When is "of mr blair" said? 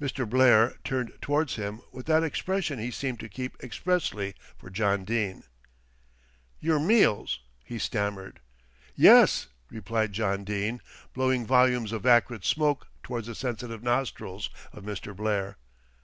14.72-15.56